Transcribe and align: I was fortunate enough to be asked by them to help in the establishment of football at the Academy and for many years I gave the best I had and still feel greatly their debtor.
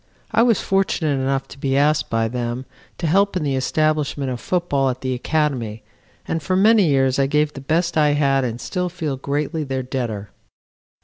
I 0.31 0.41
was 0.41 0.61
fortunate 0.61 1.13
enough 1.19 1.47
to 1.49 1.59
be 1.59 1.77
asked 1.77 2.09
by 2.09 2.27
them 2.27 2.65
to 2.97 3.05
help 3.05 3.37
in 3.37 3.43
the 3.43 3.55
establishment 3.55 4.31
of 4.31 4.39
football 4.39 4.89
at 4.89 5.01
the 5.01 5.13
Academy 5.13 5.83
and 6.27 6.41
for 6.41 6.55
many 6.55 6.87
years 6.87 7.19
I 7.19 7.27
gave 7.27 7.53
the 7.53 7.61
best 7.61 7.95
I 7.95 8.13
had 8.13 8.43
and 8.43 8.59
still 8.59 8.89
feel 8.89 9.15
greatly 9.15 9.63
their 9.63 9.83
debtor. 9.83 10.31